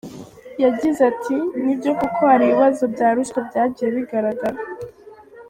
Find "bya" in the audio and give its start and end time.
2.93-3.09